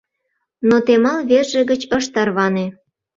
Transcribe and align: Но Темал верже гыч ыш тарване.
Но 0.67 0.75
Темал 0.85 1.19
верже 1.29 1.61
гыч 1.71 1.81
ыш 1.97 2.05
тарване. 2.13 2.65